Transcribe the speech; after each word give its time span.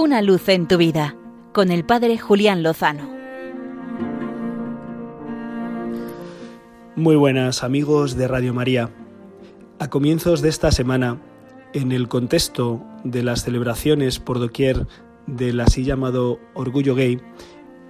Una 0.00 0.22
luz 0.22 0.48
en 0.48 0.68
tu 0.68 0.76
vida 0.76 1.16
con 1.52 1.72
el 1.72 1.84
Padre 1.84 2.18
Julián 2.18 2.62
Lozano. 2.62 3.10
Muy 6.94 7.16
buenas 7.16 7.64
amigos 7.64 8.16
de 8.16 8.28
Radio 8.28 8.54
María. 8.54 8.90
A 9.80 9.90
comienzos 9.90 10.40
de 10.40 10.50
esta 10.50 10.70
semana, 10.70 11.20
en 11.72 11.90
el 11.90 12.06
contexto 12.06 12.80
de 13.02 13.24
las 13.24 13.42
celebraciones 13.42 14.20
por 14.20 14.38
doquier 14.38 14.86
del 15.26 15.58
así 15.58 15.82
llamado 15.82 16.38
orgullo 16.54 16.94
gay, 16.94 17.20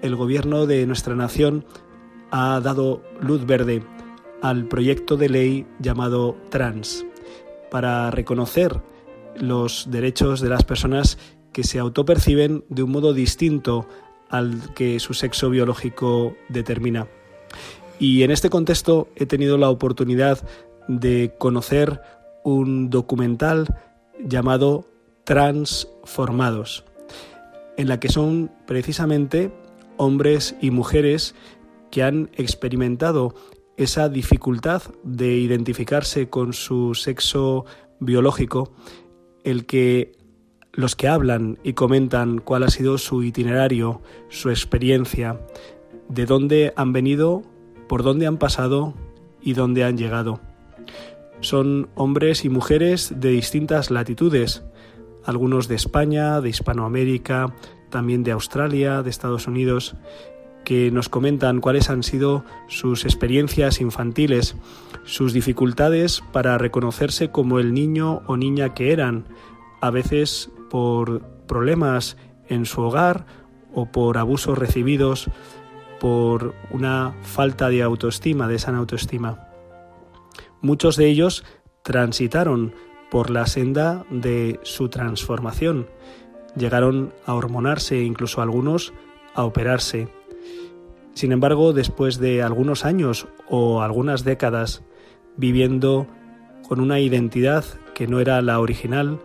el 0.00 0.16
gobierno 0.16 0.64
de 0.64 0.86
nuestra 0.86 1.14
nación 1.14 1.66
ha 2.30 2.58
dado 2.60 3.02
luz 3.20 3.44
verde 3.44 3.82
al 4.40 4.66
proyecto 4.66 5.18
de 5.18 5.28
ley 5.28 5.66
llamado 5.78 6.38
Trans 6.48 7.04
para 7.70 8.10
reconocer 8.10 8.80
los 9.36 9.90
derechos 9.90 10.40
de 10.40 10.48
las 10.48 10.64
personas 10.64 11.18
que 11.58 11.64
se 11.64 11.80
autoperciben 11.80 12.62
de 12.68 12.84
un 12.84 12.92
modo 12.92 13.12
distinto 13.12 13.84
al 14.28 14.72
que 14.74 15.00
su 15.00 15.12
sexo 15.12 15.50
biológico 15.50 16.36
determina. 16.48 17.08
Y 17.98 18.22
en 18.22 18.30
este 18.30 18.48
contexto 18.48 19.08
he 19.16 19.26
tenido 19.26 19.58
la 19.58 19.68
oportunidad 19.68 20.38
de 20.86 21.34
conocer 21.36 22.00
un 22.44 22.90
documental 22.90 23.74
llamado 24.24 24.84
Transformados, 25.24 26.84
en 27.76 27.88
la 27.88 27.98
que 27.98 28.08
son 28.08 28.52
precisamente 28.68 29.50
hombres 29.96 30.54
y 30.60 30.70
mujeres 30.70 31.34
que 31.90 32.04
han 32.04 32.30
experimentado 32.36 33.34
esa 33.76 34.08
dificultad 34.08 34.82
de 35.02 35.38
identificarse 35.38 36.28
con 36.28 36.52
su 36.52 36.94
sexo 36.94 37.64
biológico, 37.98 38.70
el 39.42 39.66
que 39.66 40.17
los 40.72 40.96
que 40.96 41.08
hablan 41.08 41.58
y 41.62 41.72
comentan 41.72 42.38
cuál 42.38 42.62
ha 42.62 42.70
sido 42.70 42.98
su 42.98 43.22
itinerario, 43.22 44.00
su 44.28 44.50
experiencia, 44.50 45.40
de 46.08 46.26
dónde 46.26 46.72
han 46.76 46.92
venido, 46.92 47.42
por 47.88 48.02
dónde 48.02 48.26
han 48.26 48.38
pasado 48.38 48.94
y 49.40 49.54
dónde 49.54 49.84
han 49.84 49.96
llegado. 49.96 50.40
Son 51.40 51.88
hombres 51.94 52.44
y 52.44 52.48
mujeres 52.48 53.14
de 53.16 53.30
distintas 53.30 53.90
latitudes, 53.90 54.64
algunos 55.24 55.68
de 55.68 55.76
España, 55.76 56.40
de 56.40 56.48
Hispanoamérica, 56.48 57.54
también 57.90 58.22
de 58.22 58.32
Australia, 58.32 59.02
de 59.02 59.10
Estados 59.10 59.46
Unidos, 59.46 59.94
que 60.64 60.90
nos 60.90 61.08
comentan 61.08 61.60
cuáles 61.60 61.90
han 61.90 62.02
sido 62.02 62.44
sus 62.66 63.04
experiencias 63.04 63.80
infantiles, 63.80 64.56
sus 65.04 65.32
dificultades 65.32 66.22
para 66.32 66.58
reconocerse 66.58 67.30
como 67.30 67.58
el 67.58 67.72
niño 67.72 68.22
o 68.26 68.36
niña 68.36 68.74
que 68.74 68.92
eran, 68.92 69.24
a 69.80 69.90
veces 69.90 70.50
por 70.70 71.22
problemas 71.46 72.16
en 72.48 72.66
su 72.66 72.82
hogar 72.82 73.26
o 73.74 73.86
por 73.86 74.18
abusos 74.18 74.58
recibidos, 74.58 75.30
por 76.00 76.54
una 76.70 77.14
falta 77.22 77.68
de 77.68 77.82
autoestima, 77.82 78.48
de 78.48 78.58
sana 78.58 78.78
autoestima. 78.78 79.48
Muchos 80.60 80.96
de 80.96 81.06
ellos 81.06 81.44
transitaron 81.82 82.74
por 83.10 83.30
la 83.30 83.46
senda 83.46 84.04
de 84.10 84.60
su 84.62 84.88
transformación, 84.88 85.88
llegaron 86.56 87.12
a 87.26 87.34
hormonarse, 87.34 88.02
incluso 88.02 88.42
algunos 88.42 88.92
a 89.34 89.44
operarse, 89.44 90.08
sin 91.18 91.32
embargo, 91.32 91.72
después 91.72 92.20
de 92.20 92.44
algunos 92.44 92.84
años 92.84 93.26
o 93.50 93.82
algunas 93.82 94.22
décadas 94.22 94.84
viviendo 95.36 96.06
con 96.68 96.78
una 96.78 97.00
identidad 97.00 97.64
que 97.92 98.06
no 98.06 98.20
era 98.20 98.40
la 98.40 98.60
original, 98.60 99.18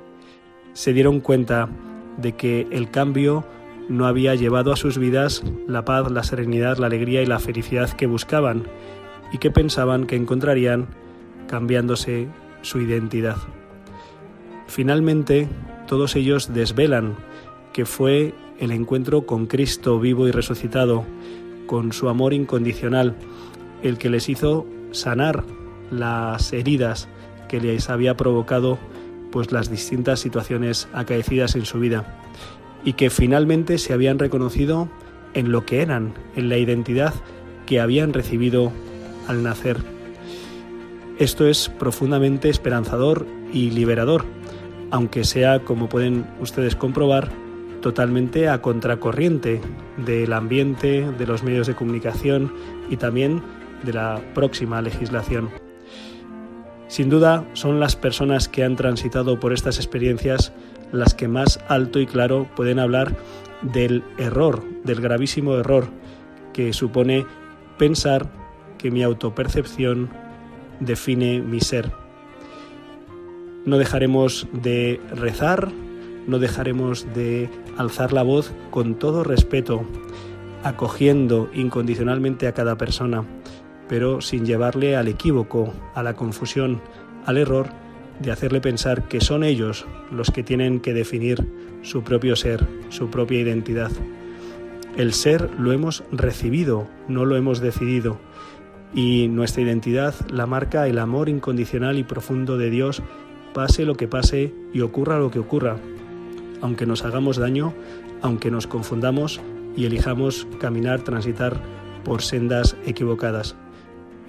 se 0.74 0.94
dieron 0.94 1.20
cuenta 1.20 1.70
de 2.18 2.34
que 2.34 2.68
el 2.72 2.92
cambio 2.92 3.46
no 3.90 4.06
había 4.06 4.36
llevado 4.36 4.72
a 4.72 4.76
sus 4.76 4.98
vidas 4.98 5.44
la 5.68 5.86
paz, 5.86 6.12
la 6.12 6.24
serenidad, 6.24 6.78
la 6.78 6.88
alegría 6.88 7.22
y 7.22 7.26
la 7.26 7.40
felicidad 7.40 7.90
que 7.90 8.08
buscaban 8.08 8.64
y 9.32 9.38
que 9.38 9.52
pensaban 9.52 10.06
que 10.06 10.16
encontrarían 10.16 10.88
cambiándose 11.48 12.28
su 12.62 12.80
identidad. 12.80 13.38
Finalmente, 14.68 15.48
todos 15.88 16.16
ellos 16.16 16.54
desvelan 16.54 17.16
que 17.74 17.86
fue 17.86 18.34
el 18.60 18.72
encuentro 18.72 19.26
con 19.26 19.48
Cristo 19.48 20.00
vivo 20.00 20.28
y 20.28 20.32
resucitado 20.32 21.06
con 21.68 21.92
su 21.92 22.10
amor 22.10 22.34
incondicional, 22.34 23.16
el 23.82 23.98
que 23.98 24.10
les 24.10 24.30
hizo 24.30 24.66
sanar 24.92 25.44
las 25.92 26.54
heridas 26.54 27.10
que 27.50 27.60
les 27.60 27.90
había 27.90 28.16
provocado 28.16 28.80
pues 29.34 29.52
las 29.52 29.72
distintas 29.72 30.20
situaciones 30.20 30.88
acaecidas 30.94 31.56
en 31.56 31.66
su 31.66 31.80
vida 31.80 32.06
y 32.86 32.94
que 32.94 33.10
finalmente 33.10 33.80
se 33.80 33.92
habían 33.92 34.20
reconocido 34.20 34.90
en 35.34 35.52
lo 35.52 35.66
que 35.66 35.82
eran, 35.82 36.14
en 36.36 36.50
la 36.50 36.60
identidad 36.60 37.16
que 37.66 37.80
habían 37.80 38.14
recibido 38.14 38.72
al 39.28 39.42
nacer. 39.42 39.78
Esto 41.18 41.48
es 41.48 41.70
profundamente 41.70 42.50
esperanzador 42.50 43.26
y 43.52 43.72
liberador, 43.72 44.24
aunque 44.92 45.24
sea, 45.24 45.64
como 45.64 45.90
pueden 45.90 46.28
ustedes 46.40 46.76
comprobar, 46.76 47.32
totalmente 47.82 48.50
a 48.50 48.62
contracorriente 48.62 49.62
del 49.98 50.32
ambiente, 50.32 51.10
de 51.18 51.26
los 51.26 51.42
medios 51.42 51.66
de 51.66 51.74
comunicación 51.74 52.54
y 52.88 52.98
también 52.98 53.42
de 53.84 53.94
la 53.94 54.22
próxima 54.36 54.80
legislación. 54.82 55.63
Sin 56.94 57.10
duda 57.10 57.44
son 57.54 57.80
las 57.80 57.96
personas 57.96 58.48
que 58.48 58.64
han 58.64 58.76
transitado 58.76 59.40
por 59.40 59.52
estas 59.52 59.78
experiencias 59.78 60.54
las 60.92 61.16
que 61.16 61.28
más 61.28 61.60
alto 61.68 62.00
y 62.00 62.06
claro 62.06 62.48
pueden 62.56 62.78
hablar 62.78 63.16
del 63.64 64.04
error, 64.20 64.64
del 64.84 65.02
gravísimo 65.02 65.56
error 65.56 65.88
que 66.54 66.72
supone 66.72 67.26
pensar 67.80 68.30
que 68.78 68.92
mi 68.92 69.02
autopercepción 69.02 70.12
define 70.82 71.42
mi 71.42 71.62
ser. 71.62 71.92
No 73.66 73.80
dejaremos 73.80 74.46
de 74.54 75.02
rezar, 75.16 75.72
no 76.28 76.38
dejaremos 76.38 77.12
de 77.16 77.50
alzar 77.76 78.14
la 78.14 78.22
voz 78.22 78.54
con 78.70 79.00
todo 79.00 79.24
respeto, 79.24 79.84
acogiendo 80.62 81.50
incondicionalmente 81.56 82.46
a 82.46 82.54
cada 82.54 82.78
persona, 82.78 83.26
pero 83.88 84.22
sin 84.22 84.46
llevarle 84.46 84.96
al 84.96 85.08
equívoco, 85.08 85.74
a 85.94 86.04
la 86.04 86.16
confusión, 86.16 86.82
al 87.26 87.38
error 87.38 87.68
de 88.20 88.32
hacerle 88.32 88.62
pensar 88.62 89.08
que 89.08 89.22
son 89.22 89.44
ellos 89.44 89.86
los 90.12 90.32
que 90.32 90.44
tienen 90.44 90.80
que 90.80 90.94
definir 90.94 91.46
su 91.82 92.04
propio 92.04 92.36
ser, 92.36 92.66
su 92.90 93.10
propia 93.10 93.40
identidad. 93.40 93.92
El 94.96 95.14
ser 95.14 95.50
lo 95.60 95.72
hemos 95.72 96.04
recibido, 96.12 96.88
no 97.08 97.26
lo 97.26 97.36
hemos 97.36 97.60
decidido, 97.60 98.20
y 98.94 99.28
nuestra 99.28 99.64
identidad 99.64 100.14
la 100.30 100.46
marca 100.46 100.88
el 100.88 101.00
amor 101.00 101.30
incondicional 101.30 101.98
y 101.98 102.04
profundo 102.04 102.58
de 102.58 102.70
Dios, 102.70 103.02
pase 103.54 103.86
lo 103.86 103.96
que 103.96 104.08
pase 104.08 104.54
y 104.74 104.82
ocurra 104.82 105.20
lo 105.20 105.32
que 105.32 105.40
ocurra, 105.40 105.78
aunque 106.62 106.86
nos 106.86 107.04
hagamos 107.04 107.38
daño, 107.38 107.74
aunque 108.22 108.52
nos 108.52 108.68
confundamos 108.68 109.42
y 109.76 109.86
elijamos 109.86 110.48
caminar, 110.60 111.02
transitar 111.02 111.60
por 112.04 112.22
sendas 112.22 112.76
equivocadas. 112.86 113.56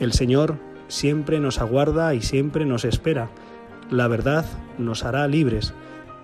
El 0.00 0.12
Señor 0.12 0.56
siempre 0.88 1.40
nos 1.40 1.60
aguarda 1.60 2.14
y 2.14 2.20
siempre 2.20 2.64
nos 2.64 2.84
espera. 2.84 3.30
La 3.90 4.08
verdad 4.08 4.44
nos 4.78 5.04
hará 5.04 5.26
libres 5.28 5.74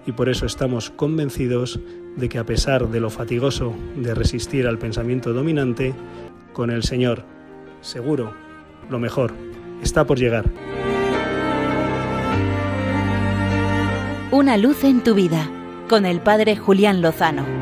y 0.07 0.13
por 0.13 0.29
eso 0.29 0.47
estamos 0.47 0.91
convencidos 0.91 1.81
de 2.17 2.29
que 2.29 2.39
a 2.39 2.45
pesar 2.45 2.89
de 2.89 3.01
lo 3.01 3.11
fatigoso 3.11 3.75
de 3.97 4.15
resistir 4.15 4.67
al 4.67 4.79
pensamiento 4.79 5.33
dominante, 5.33 5.95
con 6.53 6.71
el 6.71 6.83
Señor, 6.83 7.23
seguro, 7.81 8.35
lo 8.89 8.99
mejor 8.99 9.33
está 9.83 10.07
por 10.07 10.19
llegar. 10.19 10.47
Una 14.33 14.57
luz 14.57 14.85
en 14.85 15.03
tu 15.03 15.15
vida 15.15 15.49
con 15.89 16.07
el 16.07 16.21
Padre 16.21 16.57
Julián 16.57 17.03
Lozano. 17.03 17.60